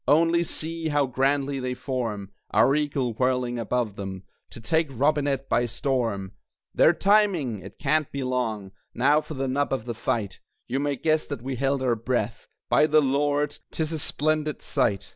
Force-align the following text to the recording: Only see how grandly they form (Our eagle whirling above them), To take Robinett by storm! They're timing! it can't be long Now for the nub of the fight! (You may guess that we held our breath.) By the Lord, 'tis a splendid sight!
Only 0.07 0.41
see 0.41 0.87
how 0.89 1.05
grandly 1.05 1.59
they 1.59 1.75
form 1.75 2.31
(Our 2.49 2.73
eagle 2.75 3.13
whirling 3.13 3.59
above 3.59 3.97
them), 3.97 4.23
To 4.49 4.59
take 4.59 4.87
Robinett 4.89 5.47
by 5.47 5.67
storm! 5.67 6.31
They're 6.73 6.91
timing! 6.91 7.59
it 7.59 7.77
can't 7.77 8.11
be 8.11 8.23
long 8.23 8.71
Now 8.95 9.21
for 9.21 9.35
the 9.35 9.47
nub 9.47 9.71
of 9.71 9.85
the 9.85 9.93
fight! 9.93 10.39
(You 10.67 10.79
may 10.79 10.95
guess 10.95 11.27
that 11.27 11.43
we 11.43 11.55
held 11.57 11.83
our 11.83 11.93
breath.) 11.93 12.47
By 12.67 12.87
the 12.87 12.99
Lord, 12.99 13.59
'tis 13.69 13.91
a 13.91 13.99
splendid 13.99 14.63
sight! 14.63 15.09